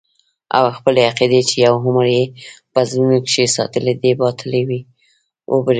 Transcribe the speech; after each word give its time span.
او 0.57 0.65
خپلې 0.77 1.01
عقيدې 1.09 1.41
چې 1.49 1.55
يو 1.65 1.75
عمر 1.85 2.05
يې 2.15 2.23
په 2.73 2.79
زړونو 2.89 3.17
کښې 3.27 3.45
ساتلې 3.57 3.93
دي 4.01 4.11
باطلې 4.21 4.61
وبريښي. 5.51 5.69